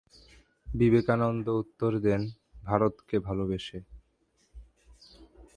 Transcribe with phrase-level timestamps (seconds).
[0.67, 2.21] বিবেকানন্দ উত্তর দেন,
[2.63, 3.79] "ভারতকে ভালবেসে"।